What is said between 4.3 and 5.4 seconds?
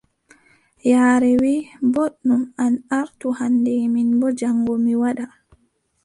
jaŋgo mi waɗa.